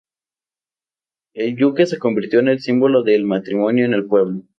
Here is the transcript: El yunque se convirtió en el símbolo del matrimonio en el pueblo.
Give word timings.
El 1.35 1.55
yunque 1.57 1.85
se 1.85 1.99
convirtió 1.99 2.39
en 2.39 2.47
el 2.47 2.59
símbolo 2.59 3.03
del 3.03 3.23
matrimonio 3.23 3.85
en 3.85 3.93
el 3.93 4.07
pueblo. 4.07 4.41